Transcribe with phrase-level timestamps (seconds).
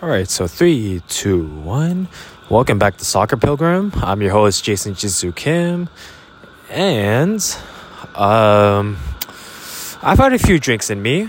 [0.00, 2.06] All right, so three, two, one.
[2.48, 3.90] Welcome back to Soccer Pilgrim.
[3.96, 5.88] I'm your host, Jason Jisoo Kim.
[6.70, 7.40] And
[8.14, 8.96] um,
[10.00, 11.28] I've had a few drinks in me.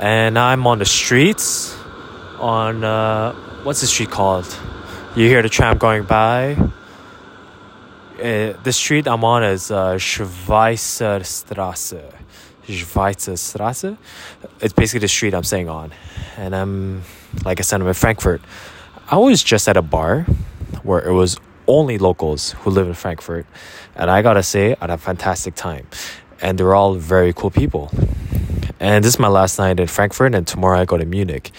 [0.00, 1.76] And I'm on the streets.
[2.38, 4.46] On, uh, what's the street called?
[5.14, 6.56] You hear the tram going by.
[8.18, 12.14] Uh, the street I'm on is uh, Schweizerstrasse.
[12.66, 13.98] Schweizerstrasse.
[14.62, 15.92] It's basically the street I'm staying on.
[16.38, 17.02] And I'm,
[17.44, 18.40] like I said, I'm in Frankfurt.
[19.08, 20.22] I was just at a bar
[20.82, 23.46] where it was only locals who live in Frankfurt.
[23.94, 25.86] And I gotta say, I had a fantastic time.
[26.40, 27.90] And they're all very cool people.
[28.78, 31.50] And this is my last night in Frankfurt, and tomorrow I go to Munich.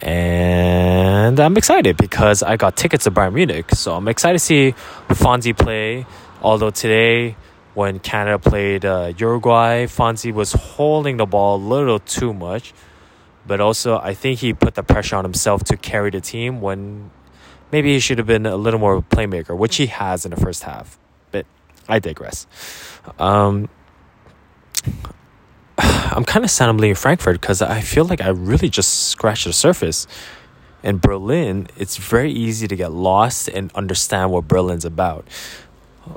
[0.00, 3.70] And I'm excited because I got tickets to Bayern Munich.
[3.74, 4.74] So I'm excited to see
[5.08, 6.06] Fonzie play.
[6.40, 7.36] Although today,
[7.74, 12.72] when Canada played uh, Uruguay, Fonzie was holding the ball a little too much.
[13.50, 17.10] But also, I think he put the pressure on himself to carry the team when
[17.72, 20.30] maybe he should have been a little more of a playmaker, which he has in
[20.30, 21.00] the first half.
[21.32, 21.46] But
[21.88, 22.46] I digress.
[23.18, 23.68] Um,
[25.78, 29.46] I'm kind of sad I'm leaving Frankfurt because I feel like I really just scratched
[29.46, 30.06] the surface.
[30.84, 35.26] In Berlin, it's very easy to get lost and understand what Berlin's about.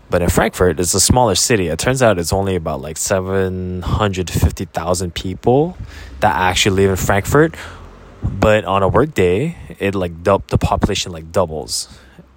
[0.10, 1.68] But in Frankfurt, it's a smaller city.
[1.68, 5.78] It turns out it's only about like 750,000 people
[6.20, 7.56] that actually live in Frankfurt.
[8.24, 11.90] But on a work day, it like dub- the population like doubles.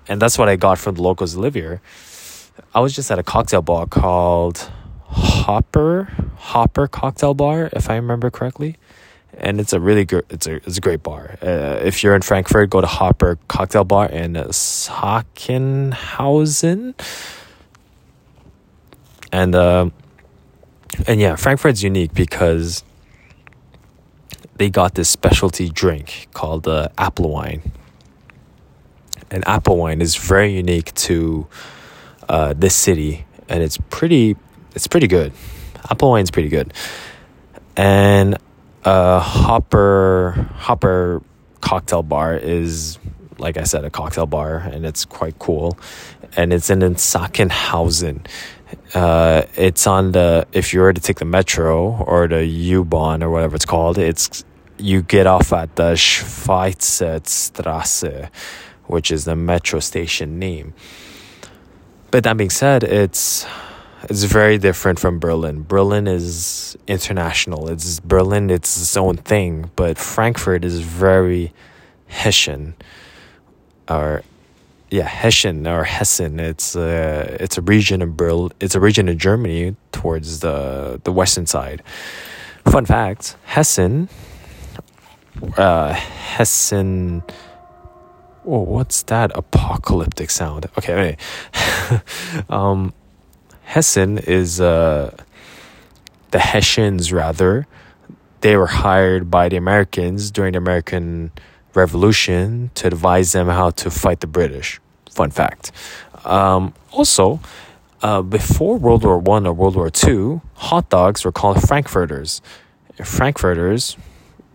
[0.08, 1.80] And that's what I got from the locals live here.
[2.74, 4.70] I was just at a cocktail bar called
[5.04, 8.76] Hopper Hopper Cocktail Bar, if I remember correctly,
[9.36, 11.36] and it's a really good it's a it's a great bar.
[11.42, 16.94] Uh, if you're in Frankfurt, go to Hopper Cocktail Bar in Sachsenhausen,
[19.32, 19.90] and uh,
[21.06, 22.82] and yeah, Frankfurt's unique because
[24.56, 27.72] they got this specialty drink called uh, apple wine,
[29.30, 31.46] and apple wine is very unique to
[32.28, 34.36] uh, this city, and it's pretty
[34.74, 35.32] it's pretty good.
[35.90, 36.72] Apple wine's pretty good.
[37.76, 38.38] And
[38.86, 41.22] uh, Hopper Hopper
[41.60, 42.98] cocktail bar is
[43.38, 45.78] like I said a cocktail bar and it's quite cool.
[46.36, 48.26] And it's in Sachsenhausen.
[48.94, 53.30] Uh, it's on the if you were to take the metro or the U-Bahn or
[53.30, 54.44] whatever it's called, it's
[54.78, 58.30] you get off at the Schweizerstrasse,
[58.84, 60.74] which is the metro station name.
[62.10, 63.46] But that being said, it's
[64.08, 65.62] it's very different from Berlin.
[65.62, 67.68] Berlin is international.
[67.68, 68.50] It's Berlin.
[68.50, 69.70] It's its own thing.
[69.76, 71.52] But Frankfurt is very
[72.08, 72.74] Hessian,
[73.88, 74.22] or
[74.90, 76.38] yeah, Hessian or Hessen.
[76.38, 78.52] It's a it's a region in Berlin.
[78.60, 81.82] It's a region in Germany towards the the western side.
[82.64, 84.08] Fun fact: Hessen,
[85.56, 87.22] uh, Hessen.
[88.48, 90.66] Oh, what's that apocalyptic sound?
[90.78, 91.16] Okay, anyway.
[92.48, 92.94] um,
[93.66, 95.16] Hessen is uh,
[96.30, 97.66] the Hessians, rather.
[98.40, 101.32] They were hired by the Americans during the American
[101.74, 104.80] Revolution to advise them how to fight the British.
[105.10, 105.72] Fun fact.
[106.24, 107.40] Um, also,
[108.02, 112.40] uh, before World War One or World War Two, hot dogs were called Frankfurters.
[113.02, 113.96] Frankfurters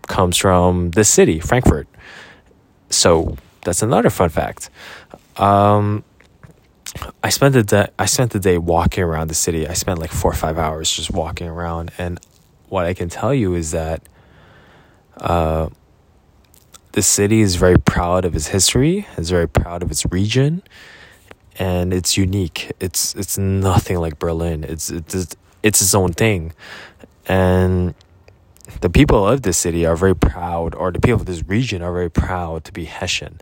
[0.08, 1.86] comes from the city, Frankfurt.
[2.90, 4.70] So that's another fun fact.
[5.36, 6.04] Um,
[7.22, 9.66] I spent the day I spent the day walking around the city.
[9.66, 12.20] I spent like four or five hours just walking around, and
[12.68, 14.02] what I can tell you is that
[15.16, 15.68] uh,
[16.92, 19.06] the city is very proud of its history.
[19.16, 20.62] It's very proud of its region,
[21.58, 22.72] and it's unique.
[22.80, 24.64] It's it's nothing like Berlin.
[24.64, 26.52] It's it's it's its own thing,
[27.26, 27.94] and
[28.80, 31.92] the people of this city are very proud, or the people of this region are
[31.92, 33.40] very proud to be Hessian,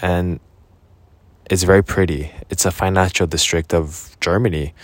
[0.00, 0.40] and
[1.48, 2.30] it's very pretty.
[2.50, 4.74] It's a financial district of Germany.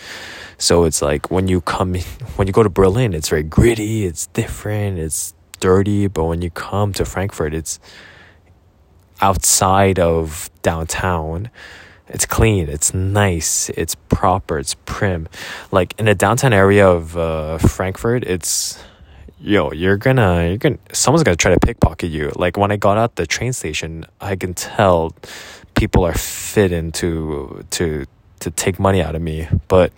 [0.57, 1.95] So it's like when you come
[2.35, 6.49] when you go to Berlin, it's very gritty, it's different, it's dirty, but when you
[6.49, 7.79] come to Frankfurt, it's
[9.21, 11.49] outside of downtown.
[12.07, 15.27] It's clean, it's nice, it's proper, it's prim.
[15.71, 18.77] Like in the downtown area of uh, Frankfurt, it's
[19.39, 22.31] yo, you're gonna you're gonna someone's gonna try to pickpocket you.
[22.35, 25.15] Like when I got out the train station, I can tell
[25.75, 28.05] people are fitting to to
[28.39, 29.47] to take money out of me.
[29.67, 29.93] But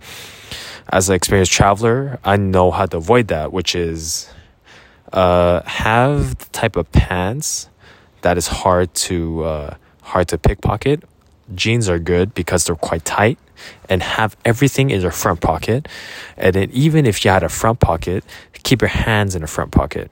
[0.90, 4.30] as an experienced traveler, I know how to avoid that, which is
[5.14, 7.70] uh, have the type of pants
[8.22, 11.04] that is hard to uh, hard to pickpocket.
[11.56, 13.40] Jeans are good because they're quite tight
[13.90, 15.88] and have everything in your front pocket.
[16.36, 18.26] And then even if you had a front pocket,
[18.64, 20.12] keep your hands in the front pocket.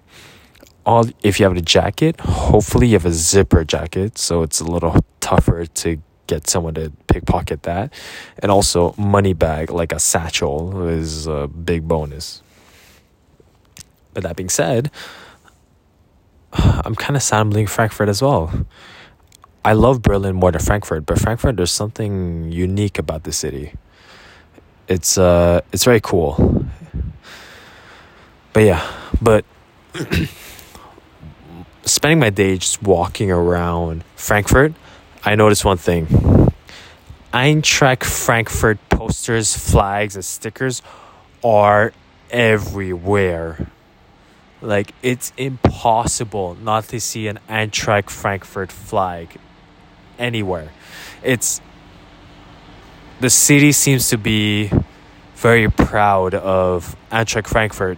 [0.85, 4.65] All if you have a jacket, hopefully you have a zipper jacket, so it's a
[4.65, 7.93] little tougher to get someone to pickpocket that.
[8.39, 12.41] And also money bag like a satchel is a big bonus.
[14.13, 14.91] But that being said,
[16.53, 18.65] I'm kind of leaving Frankfurt as well.
[19.63, 23.73] I love Berlin more than Frankfurt, but Frankfurt there's something unique about the city.
[24.87, 26.65] It's uh it's very cool.
[28.53, 28.87] But yeah,
[29.21, 29.43] but
[31.85, 34.73] spending my day just walking around Frankfurt,
[35.23, 36.51] I noticed one thing.
[37.33, 40.81] Eintracht Frankfurt posters, flags, and stickers
[41.43, 41.93] are
[42.31, 43.67] everywhere.
[44.61, 49.37] Like it's impossible not to see an Eintracht Frankfurt flag
[50.17, 50.71] anywhere.
[51.23, 51.61] It's
[53.19, 54.71] the city seems to be
[55.35, 57.97] very proud of Eintracht Frankfurt.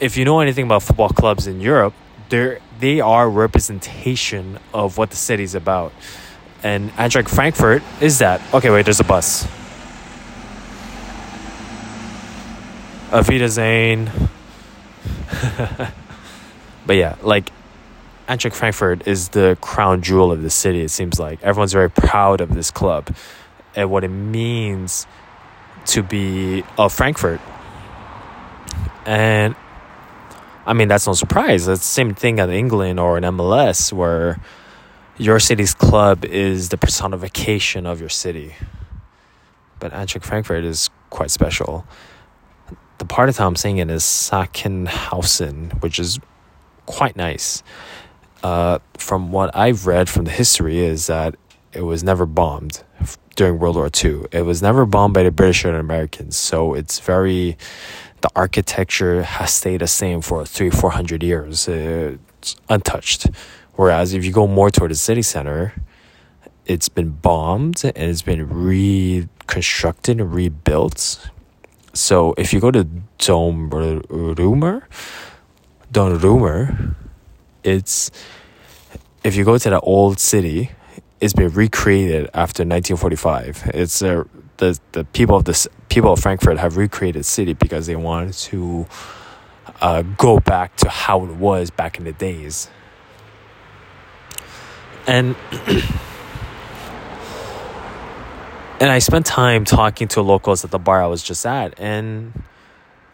[0.00, 1.94] If you know anything about football clubs in Europe,
[2.28, 5.92] they they are representation of what the city's about.
[6.62, 8.40] And Eintracht Frankfurt is that.
[8.52, 9.46] Okay, wait, there's a bus.
[13.12, 14.10] Auf Zane.
[16.86, 17.50] but yeah, like
[18.28, 20.82] Eintracht Frankfurt is the crown jewel of the city.
[20.82, 23.14] It seems like everyone's very proud of this club
[23.74, 25.06] and what it means
[25.86, 27.40] to be of Frankfurt.
[29.06, 29.56] And
[30.68, 31.66] I mean, that's no surprise.
[31.66, 34.38] That's the same thing in England or in MLS, where
[35.16, 38.54] your city's club is the personification of your city.
[39.80, 41.86] But Eintracht Frankfurt is quite special
[42.98, 46.18] the part of town I'm saying it is Sachsenhausen, which is
[46.86, 47.62] quite nice.
[48.42, 51.36] Uh, from what I've read from the history, is that
[51.72, 52.82] it was never bombed
[53.36, 54.26] during World War II.
[54.32, 57.56] It was never bombed by the British or the Americans, so it's very.
[58.20, 61.68] The architecture has stayed the same for three, four hundred years.
[61.68, 63.28] It's untouched.
[63.74, 65.74] Whereas if you go more toward the city center,
[66.66, 71.30] it's been bombed and it's been reconstructed and rebuilt
[71.98, 72.84] so if you go to
[73.18, 74.82] Dom Römer,
[75.90, 76.94] Dom Römer,
[77.64, 78.10] it's
[79.24, 80.70] if you go to the old city,
[81.20, 83.72] it's been recreated after 1945.
[83.74, 84.24] It's uh,
[84.58, 88.86] the the people of the people of Frankfurt have recreated city because they wanted to
[89.80, 92.68] uh, go back to how it was back in the days.
[95.06, 95.34] And
[98.80, 102.42] and I spent time talking to locals at the bar I was just at, and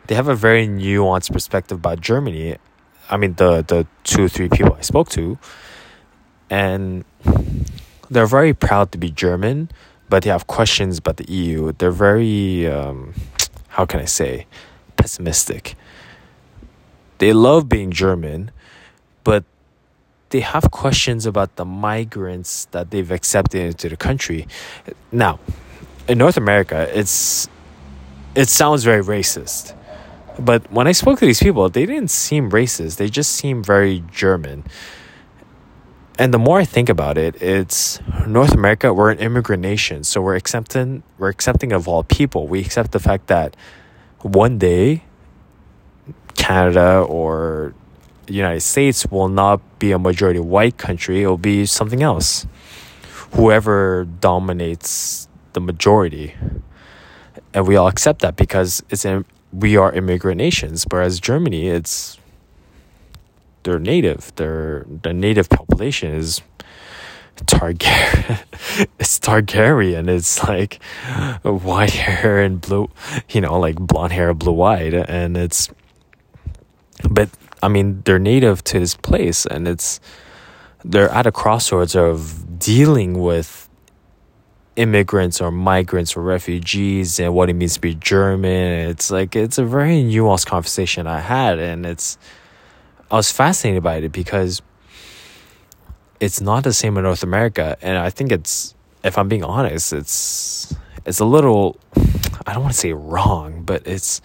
[0.07, 2.57] they have a very nuanced perspective about Germany.
[3.09, 5.39] I mean, the the two or three people I spoke to,
[6.51, 7.05] and
[8.11, 9.71] they're very proud to be German,
[10.15, 11.73] but they have questions about the EU.
[11.73, 13.15] They're very, um,
[13.67, 14.47] how can I say,
[14.97, 15.75] pessimistic.
[17.19, 18.53] They love being German,
[19.25, 19.43] but
[20.31, 24.47] they have questions about the migrants that they've accepted into the country.
[25.11, 25.41] Now,
[26.07, 27.49] in North America, it's
[28.37, 29.75] it sounds very racist.
[30.39, 32.99] But when I spoke to these people, they didn't seem racist.
[32.99, 34.63] They just seem very German.
[36.17, 40.05] And the more I think about it, it's North America, we're an immigrant nation.
[40.05, 42.47] So we're accepting we're accepting of all people.
[42.47, 43.57] We accept the fact that
[44.23, 45.03] one day
[46.37, 47.75] Canada or
[48.27, 52.47] the United States will not be a majority white country, it'll be something else.
[53.33, 56.35] Whoever dominates the majority.
[57.53, 59.05] And we all accept that because it's
[59.53, 60.85] we are immigrant nations.
[60.89, 62.19] Whereas Germany, it's
[63.65, 64.35] they're native.
[64.37, 66.43] Their the native population is
[67.37, 68.39] Targaryen.
[68.99, 70.09] it's Targaryen.
[70.09, 70.83] It's like
[71.43, 72.89] white hair and blue,
[73.31, 75.69] you know, like blonde hair, blue eyed, and it's.
[77.11, 77.31] But
[77.63, 80.01] I mean, they're native to this place, and it's
[80.85, 83.69] they're at a crossroads of dealing with
[84.77, 88.89] immigrants or migrants or refugees and what it means to be German.
[88.91, 92.19] It's like it's a very nuanced conversation I had, and it's
[93.11, 94.63] I was fascinated by it because
[96.21, 99.93] it's not the same in North America, and I think it's if I'm being honest,
[99.93, 101.79] it's it's a little
[102.47, 104.21] I don't want to say wrong, but it's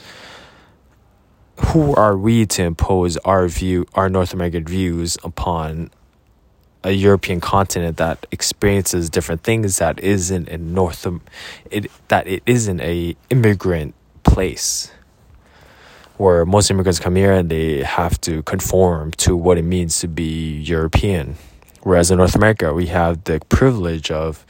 [1.68, 5.92] who are we to impose our view, our North American views upon
[6.84, 11.06] a European continent that experiences different things that isn't in North,
[11.70, 13.94] it that it isn't a immigrant
[14.24, 14.92] place,
[16.20, 20.08] where most immigrants come here and they have to conform to what it means to
[20.08, 21.38] be European,
[21.82, 24.46] whereas in North America we have the privilege of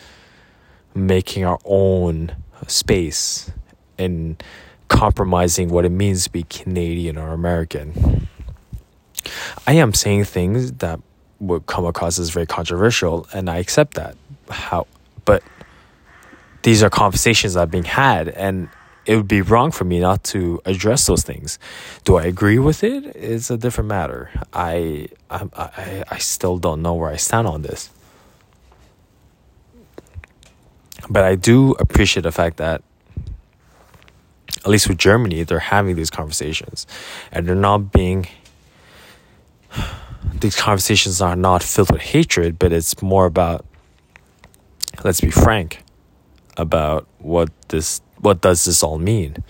[0.95, 2.35] making our own
[2.65, 3.51] space
[3.99, 4.41] and
[4.87, 8.27] compromising what it means to be Canadian or American.
[9.67, 10.99] I am saying things that
[11.39, 14.17] would come across as very controversial, and I accept that.
[14.49, 14.87] How,
[15.23, 15.43] but
[16.63, 18.69] these are conversations that are being had, and
[19.09, 21.57] it would be wrong for me not to address those things.
[22.03, 23.03] Do I agree with it?
[23.15, 24.29] It's a different matter.
[24.53, 27.89] I I I, I still don't know where I stand on this.
[31.09, 32.83] But I do appreciate the fact that
[34.63, 36.85] at least with Germany, they're having these conversations
[37.31, 38.27] and they're not being
[40.39, 43.65] these conversations are not filled with hatred, but it's more about
[45.03, 45.81] let's be frank
[46.57, 49.43] about what this what does this all mean.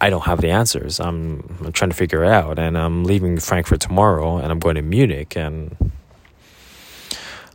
[0.00, 0.98] I don't have the answers.
[0.98, 4.76] I'm, I'm trying to figure it out, and I'm leaving Frankfurt tomorrow, and I'm going
[4.76, 5.36] to Munich.
[5.36, 5.92] And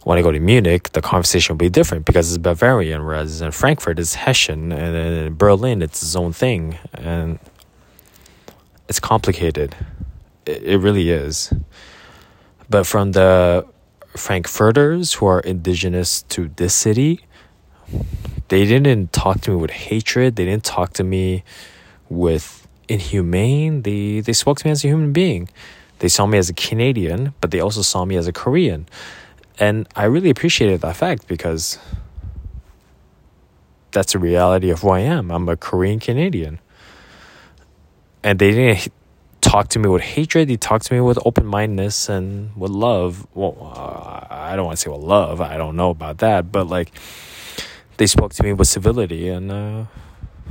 [0.03, 3.51] when I go to Munich, the conversation will be different because it's Bavarian, whereas in
[3.51, 7.39] Frankfurt it's Hessian, and in Berlin it's its own thing, and
[8.87, 9.75] it's complicated.
[10.45, 11.51] It, it really is.
[12.69, 13.65] But from the
[14.15, 17.21] Frankfurters who are indigenous to this city,
[18.47, 20.35] they didn't talk to me with hatred.
[20.35, 21.43] They didn't talk to me
[22.09, 23.81] with inhumane.
[23.81, 25.49] They they spoke to me as a human being.
[25.99, 28.87] They saw me as a Canadian, but they also saw me as a Korean.
[29.57, 31.79] And I really appreciated that fact because
[33.91, 35.31] that's the reality of who I am.
[35.31, 36.59] I'm a Korean Canadian.
[38.23, 38.91] And they didn't
[39.39, 40.49] talk to me with hatred.
[40.49, 43.25] They talked to me with open mindedness and with love.
[43.33, 45.39] Well, uh, I don't want to say with love.
[45.39, 46.51] I don't know about that.
[46.51, 46.91] But like,
[47.97, 49.85] they spoke to me with civility and uh,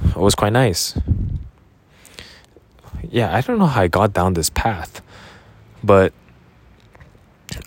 [0.07, 0.99] it was quite nice.
[3.11, 5.03] Yeah, I don't know how I got down this path,
[5.83, 6.13] but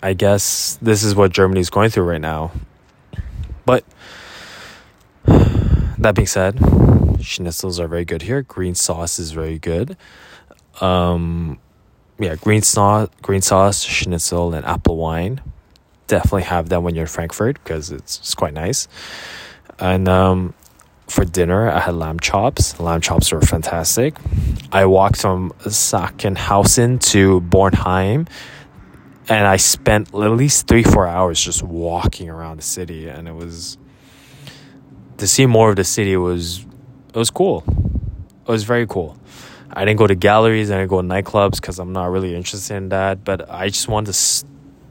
[0.01, 2.51] I guess this is what Germany is going through right now.
[3.65, 3.86] But
[5.98, 6.55] that being said,
[7.17, 8.41] schnitzels are very good here.
[8.41, 9.98] Green sauce is very good.
[10.81, 11.60] Um,
[12.19, 15.41] yeah, green sauce, green sauce, schnitzel, and apple wine.
[16.07, 18.88] Definitely have that when you're in Frankfurt because it's, it's quite nice.
[19.79, 20.53] And um,
[21.07, 22.79] for dinner, I had lamb chops.
[22.79, 24.15] Lamb chops were fantastic.
[24.72, 28.27] I walked from Sachsenhausen to Bornheim,
[29.29, 33.36] and I spent at least three, four hours just walking around the city, and it
[33.36, 33.77] was
[35.17, 36.65] to see more of the city was
[37.10, 37.63] it was cool.
[38.48, 39.17] It was very cool.
[39.72, 42.36] I didn't go to galleries, and I didn't go to nightclubs because I'm not really
[42.36, 43.24] interested in that.
[43.24, 44.13] But I just wanted to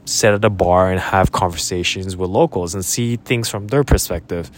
[0.07, 4.49] sit at a bar and have conversations with locals and see things from their perspective.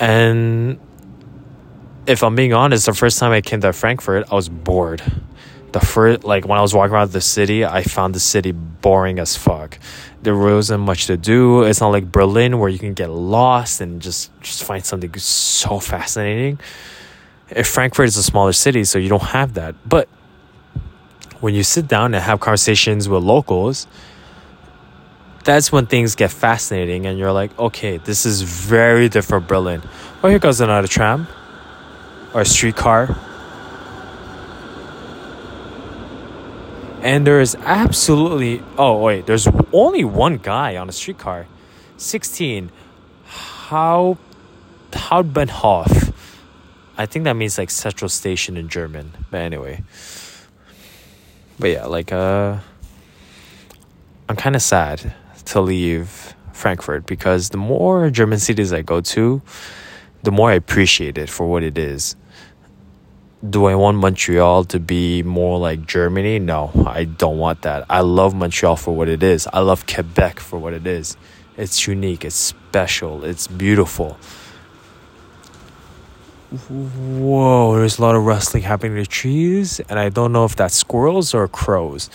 [0.00, 0.80] And
[2.06, 5.02] if I'm being honest, the first time I came to Frankfurt, I was bored.
[5.72, 9.18] The first, like when I was walking around the city, I found the city boring
[9.18, 9.78] as fuck.
[10.22, 11.62] There wasn't much to do.
[11.62, 15.78] It's not like Berlin where you can get lost and just just find something so
[15.78, 16.60] fascinating.
[17.48, 19.74] If Frankfurt is a smaller city, so you don't have that.
[19.88, 20.08] But
[21.42, 23.88] when you sit down and have conversations with locals,
[25.42, 29.82] that's when things get fascinating and you're like, okay, this is very different Berlin.
[30.22, 31.26] Oh, here goes another tram
[32.32, 33.18] or streetcar.
[37.02, 41.48] And there is absolutely, oh, wait, there's only one guy on a streetcar.
[41.96, 42.70] 16.
[43.24, 44.16] How,
[44.92, 46.14] Hauptbahnhof.
[46.96, 49.10] I think that means like central station in German.
[49.32, 49.82] But anyway.
[51.62, 52.58] But yeah, like, uh,
[54.28, 55.14] I'm kind of sad
[55.44, 59.40] to leave Frankfurt because the more German cities I go to,
[60.24, 62.16] the more I appreciate it for what it is.
[63.48, 66.40] Do I want Montreal to be more like Germany?
[66.40, 67.86] No, I don't want that.
[67.88, 69.46] I love Montreal for what it is.
[69.52, 71.16] I love Quebec for what it is.
[71.56, 74.18] It's unique, it's special, it's beautiful.
[76.52, 80.54] Whoa, there's a lot of rustling happening in the trees, and I don't know if
[80.54, 82.10] that's squirrels or crows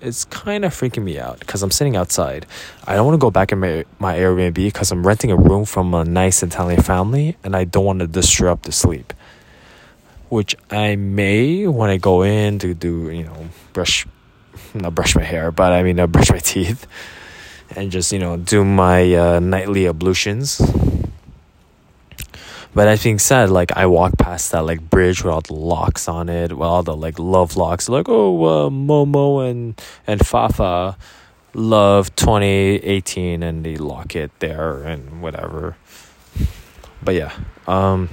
[0.00, 2.46] it's kind of freaking me out because I'm sitting outside.
[2.86, 5.64] I don't want to go back in my, my Airbnb because I'm renting a room
[5.64, 9.12] from a nice Italian family and I don't want to disrupt the sleep.
[10.28, 14.06] Which I may when I go in to do, you know, brush,
[14.74, 16.86] not brush my hair, but I mean, uh, brush my teeth
[17.76, 20.60] and just, you know, do my uh, nightly ablutions
[22.72, 26.08] but that being said, like I walk past that like bridge with all the locks
[26.08, 30.96] on it, with all the like love locks, like oh uh, Momo and and Fafa
[31.52, 35.76] love 2018 and they lock it there and whatever.
[37.02, 37.32] But yeah,
[37.66, 38.08] um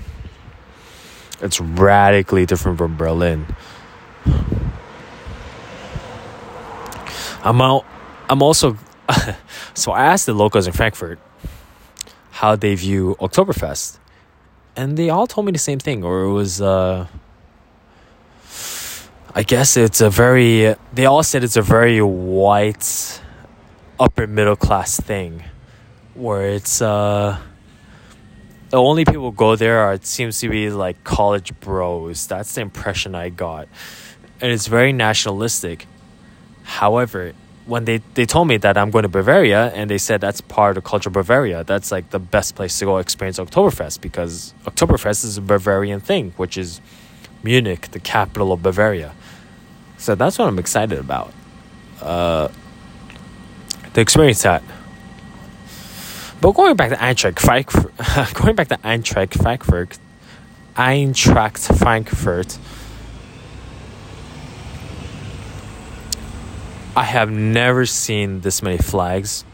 [1.40, 3.46] it's radically different from Berlin.
[7.44, 7.86] I'm out
[8.28, 8.76] I'm also
[9.76, 11.20] so I asked the locals in Frankfurt
[12.32, 14.00] how they view Oktoberfest
[14.78, 17.08] and they all told me the same thing, or it was uh,
[19.38, 23.22] I guess it's a very, they all said it's a very white,
[24.00, 25.44] upper middle class thing
[26.16, 27.38] where it's, uh,
[28.72, 32.26] the only people go there are, it seems to be like college bros.
[32.26, 33.68] That's the impression I got.
[34.42, 35.86] And it's very nationalistic.
[36.64, 37.34] However,
[37.68, 40.78] when they, they told me that I'm going to Bavaria and they said that's part
[40.78, 45.38] of culture Bavaria, that's like the best place to go experience Oktoberfest because Oktoberfest is
[45.38, 46.82] a Bavarian thing, which is
[47.44, 49.14] Munich, the capital of Bavaria.
[49.98, 51.34] So that's what I'm excited about.
[52.02, 52.48] Uh,
[53.94, 54.64] to experience that.
[56.40, 57.92] But going back to Eintracht Frankfurt,
[58.36, 59.98] going back to Eintracht Frankfurt,
[60.76, 62.60] Eintracht Frankfurt,
[66.98, 69.46] I have never seen this many flags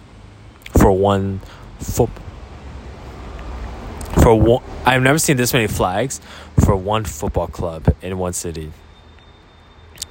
[0.77, 1.41] for one
[1.77, 2.09] foot.
[4.21, 6.21] For one, I've never seen this many flags
[6.63, 8.71] for one football club in one city.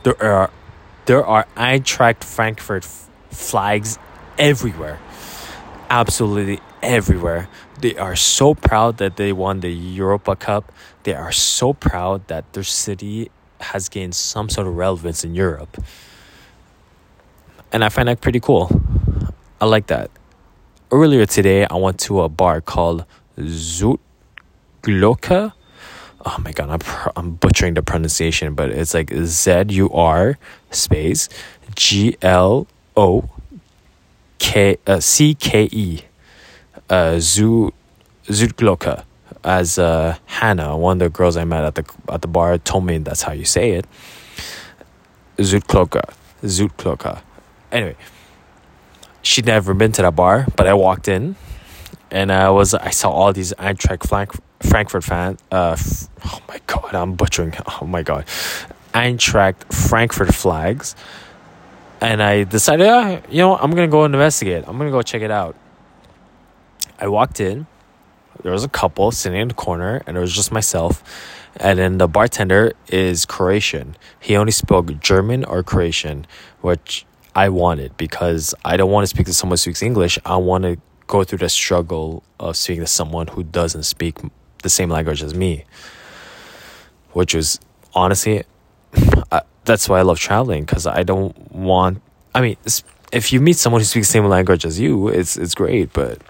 [0.03, 0.51] There are
[1.07, 3.99] there are Eintracht Frankfurt f- flags
[4.37, 5.01] everywhere.
[5.89, 7.49] Absolutely everywhere.
[7.81, 10.71] They are so proud that they won the Europa Cup.
[11.05, 15.83] They are so proud that their city has gained some sort of relevance in Europe.
[17.73, 18.71] And I find that pretty cool.
[19.61, 20.11] I like that.
[20.91, 23.05] Earlier today, I went to a bar called
[23.39, 24.03] Zutgloka
[26.25, 30.39] oh my god, I'm pr- I'm butchering the pronunciation, but it's like Z U R
[30.71, 31.29] space
[31.75, 33.29] G L O
[34.39, 36.03] K uh, C K E
[36.89, 37.73] uh Zur
[38.29, 39.05] Glocke
[39.45, 42.85] as uh, Hannah, one of the girls I met at the at the bar, told
[42.85, 43.87] me that's how you say it.
[45.41, 46.03] Zur Glocke,
[46.43, 47.23] Zutgloka.
[47.73, 47.97] Anyway,
[49.23, 51.37] she'd never been to that bar, but I walked in,
[52.11, 55.39] and I was I saw all these Eintracht Frank, Frankfurt fan.
[55.51, 57.55] Uh, f- oh my god, I'm butchering.
[57.81, 58.27] Oh my god,
[58.93, 60.95] Eintracht Frankfurt flags,
[62.03, 64.65] and I decided, uh, you know, I'm gonna go investigate.
[64.67, 65.57] I'm gonna go check it out.
[66.99, 67.67] I walked in.
[68.43, 71.03] There was a couple sitting in the corner, and it was just myself.
[71.57, 73.97] And then the bartender is Croatian.
[74.21, 76.27] He only spoke German or Croatian,
[76.61, 80.19] which I wanted because I don't want to speak to someone who speaks English.
[80.25, 84.19] I want to go through the struggle of speaking to someone who doesn't speak
[84.63, 85.65] the same language as me,
[87.13, 87.59] which was
[87.95, 88.45] honestly,
[89.31, 92.03] I, that's why I love traveling because I don't want.
[92.35, 92.57] I mean,
[93.13, 96.21] if you meet someone who speaks the same language as you, it's it's great, but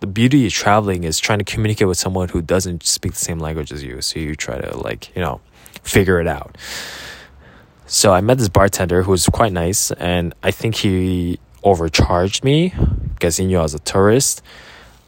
[0.00, 3.38] the beauty of traveling is trying to communicate with someone who doesn't speak the same
[3.38, 4.00] language as you.
[4.00, 5.40] So you try to like you know
[5.82, 6.56] figure it out.
[7.86, 12.74] So I met this bartender who was quite nice, and I think he overcharged me
[13.14, 14.42] because he knew I was a tourist.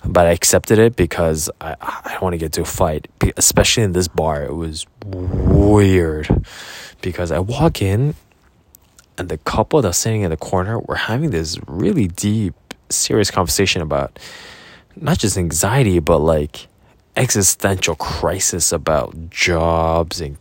[0.06, 3.08] But I accepted it because I, I don't want to get to a fight,
[3.38, 4.44] especially in this bar.
[4.44, 6.44] It was weird
[7.00, 8.14] because I walk in
[9.16, 12.54] and the couple that's sitting in the corner were having this really deep,
[12.90, 14.18] serious conversation about
[14.96, 16.66] not just anxiety, but like
[17.16, 20.36] existential crisis about jobs and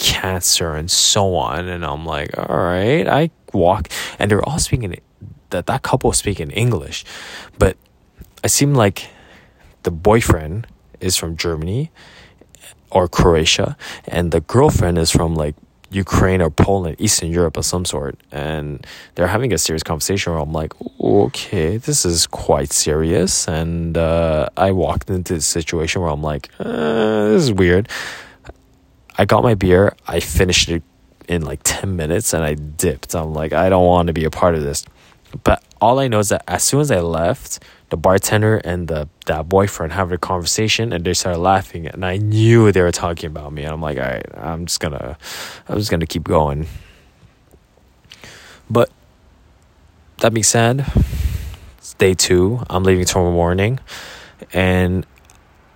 [0.00, 1.68] cancer and so on.
[1.68, 4.96] And I'm like, all right, I walk, and they're all speaking
[5.50, 7.04] that that couple speaking English,
[7.58, 7.76] but
[8.42, 9.08] it seemed like
[9.82, 10.66] the boyfriend
[11.00, 11.90] is from Germany
[12.90, 13.76] or Croatia,
[14.08, 15.54] and the girlfriend is from like
[15.90, 20.40] Ukraine or Poland, Eastern Europe of some sort, and they're having a serious conversation where
[20.40, 23.48] I'm like, okay, this is quite serious.
[23.48, 27.88] And uh, I walked into a situation where I'm like, uh, this is weird.
[29.20, 30.82] I got my beer, I finished it
[31.28, 33.14] in like 10 minutes, and I dipped.
[33.14, 34.86] I'm like, I don't want to be a part of this.
[35.44, 39.10] But all I know is that as soon as I left, the bartender and the
[39.26, 43.26] that boyfriend having a conversation and they started laughing and I knew they were talking
[43.26, 45.18] about me and I'm like, all right, I'm just gonna
[45.68, 46.66] I'm just gonna keep going.
[48.70, 48.90] But
[50.18, 50.86] that being said,
[51.76, 52.64] it's day two.
[52.70, 53.80] I'm leaving tomorrow morning
[54.52, 55.04] and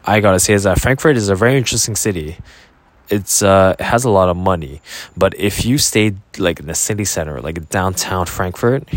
[0.04, 2.38] I gotta say is that Frankfurt is a very interesting city.
[3.10, 4.80] It's uh it has a lot of money.
[5.16, 8.88] But if you stay like in the city center, like downtown Frankfurt,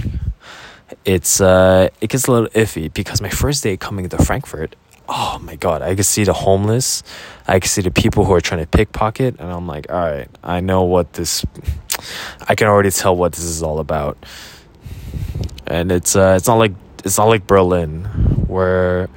[1.06, 4.76] it's uh it gets a little iffy because my first day coming to Frankfurt,
[5.10, 7.04] oh my god, I could see the homeless,
[7.48, 10.30] I could see the people who are trying to pickpocket, and I'm like, all right,
[10.44, 11.46] I know what this,
[12.48, 14.18] I can already tell what this is all about,
[15.66, 18.06] and it's uh it's not like it's not like Berlin
[18.48, 19.10] where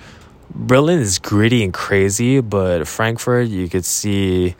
[0.61, 4.55] Berlin is gritty and crazy, but Frankfurt you could see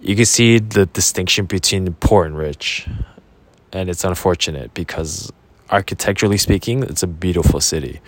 [0.00, 2.88] you could see the distinction between poor and rich.
[3.74, 5.30] And it's unfortunate because
[5.70, 8.00] architecturally speaking, it's a beautiful city.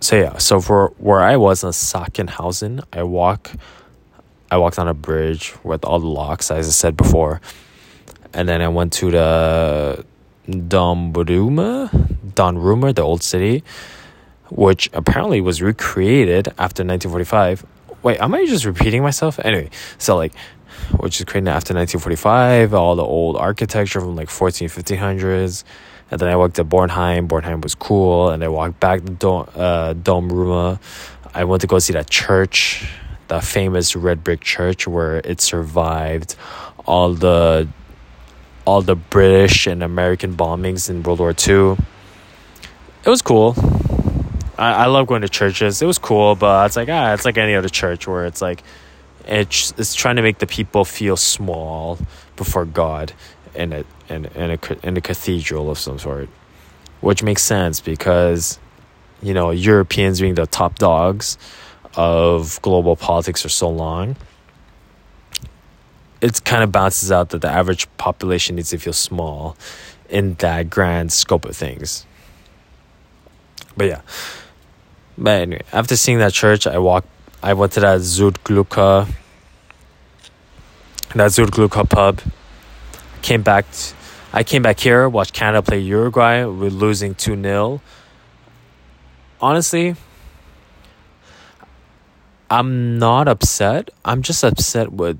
[0.00, 3.50] So yeah, so for where I was in Sachsenhausen, I walk
[4.50, 7.40] I walked on a bridge with all the locks, as I said before,
[8.34, 10.04] and then I went to the
[10.46, 11.88] Dom Römer,
[12.34, 13.64] Donnarumma, the old city,
[14.50, 17.66] which apparently was recreated after 1945.
[18.02, 19.38] Wait, am I just repeating myself?
[19.44, 20.34] Anyway, so like,
[20.98, 25.64] which is created after 1945, all the old architecture from like 14, 1500s.
[26.10, 27.28] And then I walked to Bornheim.
[27.28, 28.30] Bornheim was cool.
[28.30, 30.80] And I walked back to Dom, uh, Dom Römer.
[31.34, 32.90] I went to go see that church,
[33.28, 36.36] the famous red brick church where it survived
[36.86, 37.68] all the
[38.64, 41.76] all the British and American bombings in World War II.
[43.04, 43.54] It was cool.
[44.58, 45.80] I, I love going to churches.
[45.80, 48.62] It was cool, but it's like ah, it's like any other church where it's like
[49.26, 51.98] it's it's trying to make the people feel small
[52.36, 53.12] before God
[53.54, 56.28] in a in in a in a cathedral of some sort,
[57.00, 58.58] which makes sense because
[59.22, 61.38] you know Europeans being the top dogs
[61.94, 64.16] of global politics for so long.
[66.20, 69.56] It kind of balances out that the average population needs to feel small
[70.08, 72.06] in that grand scope of things.
[73.76, 74.00] But yeah.
[75.18, 77.08] But anyway, after seeing that church, I walked
[77.42, 79.12] I went to that Zur Glocke
[81.14, 82.20] that Zur Glocke pub.
[83.22, 83.66] Came back
[84.32, 86.44] I came back here, watched Canada play Uruguay.
[86.44, 87.80] We're losing 2 0.
[89.40, 89.96] Honestly,
[92.50, 93.90] I'm not upset.
[94.04, 95.18] I'm just upset with,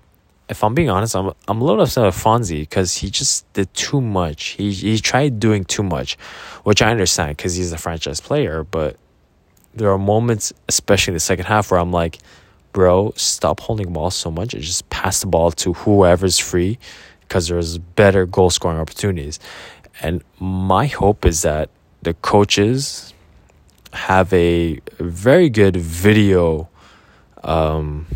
[0.49, 3.73] if I'm being honest, I'm, I'm a little upset with Fonzie because he just did
[3.75, 4.51] too much.
[4.51, 6.17] He, he tried doing too much,
[6.65, 8.63] which I understand because he's a franchise player.
[8.63, 8.97] But
[9.75, 12.19] there are moments, especially in the second half, where I'm like,
[12.73, 16.79] bro, stop holding the ball so much and just pass the ball to whoever's free
[17.21, 19.39] because there's better goal scoring opportunities.
[20.01, 21.71] And my hope is that
[22.03, 23.13] the coaches
[23.93, 26.69] have a very good video
[27.45, 28.07] um,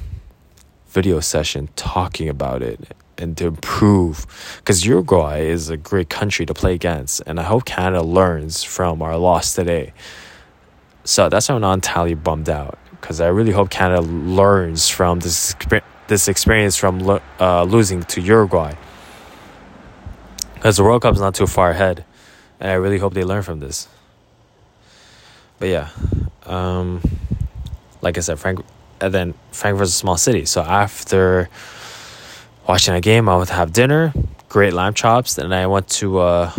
[0.88, 4.27] video session talking about it and to improve
[4.59, 9.01] because Uruguay is a great country to play against and I hope Canada learns from
[9.01, 9.93] our loss today.
[11.05, 15.19] So that's why I'm not entirely bummed out because I really hope Canada learns from
[15.19, 15.55] this
[16.07, 18.75] this experience from lo- uh, losing to Uruguay.
[20.55, 22.05] Because the World Cup's not too far ahead,
[22.61, 23.88] and I really hope they learn from this.
[25.59, 25.88] But yeah,
[26.47, 27.01] um,
[28.01, 28.65] like I said, Frank,
[29.01, 31.49] and then Frankfurt's a small city, so after
[32.69, 34.12] watching a game, I to have dinner,
[34.49, 36.53] great lamb chops, and I went to uh,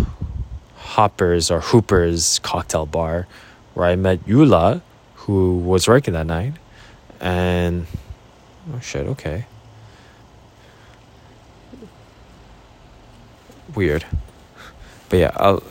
[0.75, 3.27] Hoppers or Hooper's cocktail bar,
[3.73, 4.81] where I met Yula,
[5.15, 6.53] who was working that night,
[7.19, 7.87] and
[8.73, 9.45] oh shit, okay.
[13.75, 14.05] weird.
[15.09, 15.63] But yeah, I'll,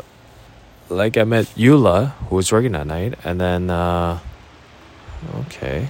[0.88, 4.18] like I met Yula, who was working that night, and then uh,
[5.46, 5.88] okay,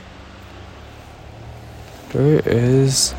[2.10, 3.14] there is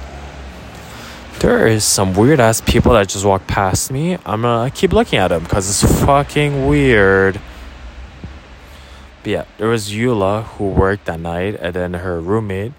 [1.39, 4.17] there is some weird ass people that just walk past me.
[4.25, 7.39] I'm gonna keep looking at them because it's fucking weird.
[9.23, 12.73] But yeah, there was Eula who worked that night, and then her roommate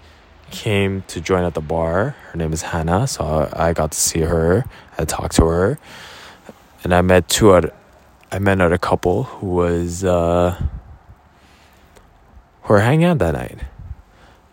[0.51, 2.15] came to join at the bar.
[2.31, 4.63] Her name is Hannah, so I got to see her
[4.95, 5.79] and talk to her.
[6.83, 7.73] And I met two other,
[8.31, 10.61] I met another couple who was uh,
[12.61, 13.61] who were hanging out that night.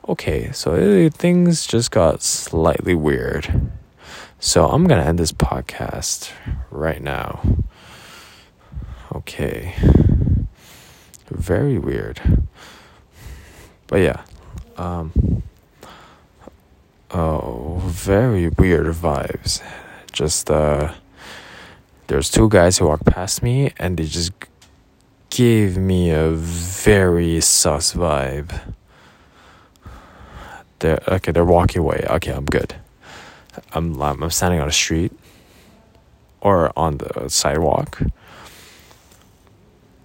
[0.09, 3.71] Okay, so it, things just got slightly weird.
[4.41, 6.33] So I'm gonna end this podcast
[6.71, 7.43] right now.
[9.15, 9.75] Okay.
[11.35, 12.21] Very weird.
[13.87, 14.23] But yeah.
[14.77, 15.43] Um
[17.11, 19.63] oh, very weird vibes.
[20.13, 20.93] Just uh
[22.07, 24.33] there's two guys who walked past me and they just
[25.31, 28.75] gave me a very sus vibe.
[30.81, 32.05] They're okay, they're walking away.
[32.09, 32.75] Okay, I'm good.
[33.73, 35.13] I'm I'm standing on a street
[36.41, 38.03] or on the sidewalk.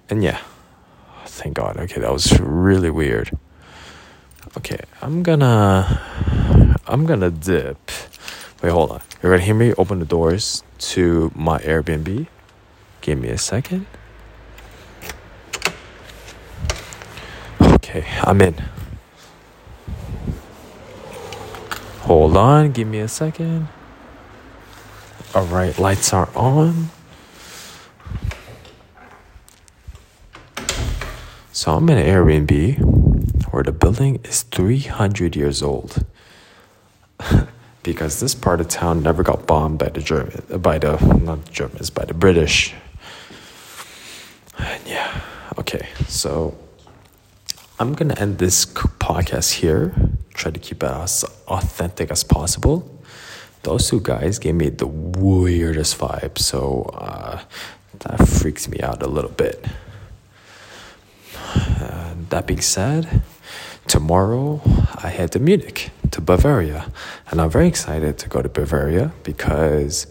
[0.09, 0.39] And yeah.
[1.37, 1.77] Thank God.
[1.77, 3.29] Okay, that was really weird.
[4.57, 6.01] Okay, I'm gonna
[6.87, 7.77] I'm gonna dip.
[8.63, 9.01] Wait, hold on.
[9.21, 12.25] You're gonna hear me open the doors to my Airbnb.
[13.01, 13.85] Give me a second.
[17.61, 18.55] Okay, I'm in.
[22.01, 23.67] Hold on, give me a second.
[25.35, 26.89] Alright, lights are on.
[31.57, 36.05] So I'm in an Airbnb where the building is 300 years old.
[37.81, 41.89] because this part of town never got bombed by the German, by the not Germans,
[41.89, 42.75] by the British.
[44.59, 45.19] And yeah,
[45.57, 46.55] okay, so
[47.79, 49.95] I'm gonna end this podcast here.
[50.35, 52.85] try to keep it as authentic as possible.
[53.63, 57.41] Those two guys gave me the weirdest vibe, so uh,
[57.97, 59.65] that freaks me out a little bit.
[61.55, 63.21] Uh, that being said,
[63.87, 64.61] tomorrow
[65.03, 66.91] I head to Munich, to Bavaria,
[67.29, 70.07] and I'm very excited to go to Bavaria because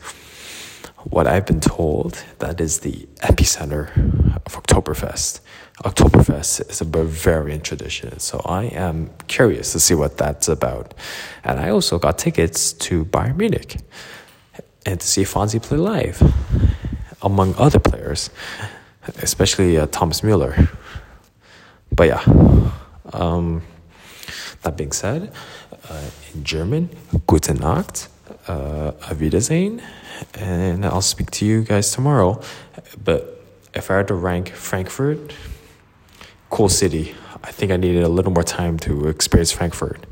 [1.10, 3.90] what I've been told that is the epicenter
[4.44, 5.40] of Oktoberfest.
[5.84, 10.94] Oktoberfest is a Bavarian tradition, so I am curious to see what that's about.
[11.44, 13.76] And I also got tickets to Bayern Munich
[14.84, 16.22] and to see Fonzie play live,
[17.22, 18.30] among other players,
[19.22, 20.68] especially uh, Thomas Müller.
[21.96, 22.22] But yeah,
[23.12, 23.62] um,
[24.62, 25.32] that being said,
[25.88, 26.90] uh, in German,
[27.26, 28.08] Gute Nacht,
[28.46, 29.80] uh, Auf Wiedersehen,
[30.34, 32.40] and I'll speak to you guys tomorrow.
[33.02, 33.42] But
[33.74, 35.32] if I had to rank Frankfurt,
[36.50, 37.14] cool city.
[37.42, 40.04] I think I needed a little more time to experience Frankfurt.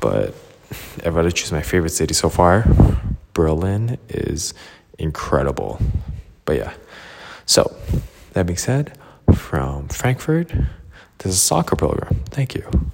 [0.00, 0.34] But
[0.70, 2.64] if I had to choose my favorite city so far,
[3.32, 4.54] Berlin is
[4.98, 5.80] incredible.
[6.44, 6.72] But yeah.
[7.46, 7.74] So,
[8.32, 8.98] that being said,
[9.32, 10.52] from Frankfurt,
[11.18, 12.24] this is Soccer Pilgrim.
[12.30, 12.90] Thank you.